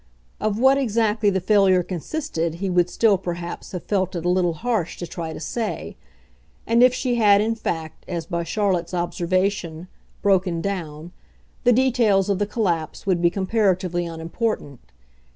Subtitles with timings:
[0.39, 4.55] Of what exactly the failure consisted he would still perhaps have felt it a little
[4.55, 5.95] harsh to try to say;
[6.65, 9.87] and if she had in fact, as by Charlotte's observation,
[10.23, 11.11] "broken down,"
[11.65, 14.79] the details of the collapse would be comparatively unimportant.